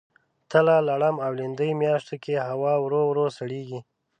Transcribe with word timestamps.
تله، 0.51 0.77
لړم 0.89 1.15
او 1.25 1.31
لیندۍ 1.39 1.71
میاشتو 1.81 2.15
کې 2.23 2.45
هوا 2.49 2.73
ورو 2.83 3.01
ورو 3.09 3.25
سړیږي. 3.37 3.79